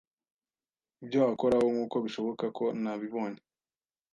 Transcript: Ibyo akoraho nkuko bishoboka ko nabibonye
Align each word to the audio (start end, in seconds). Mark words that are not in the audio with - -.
Ibyo 1.03 1.19
akoraho 1.31 1.67
nkuko 1.73 1.95
bishoboka 2.05 2.45
ko 2.57 2.65
nabibonye 2.81 3.41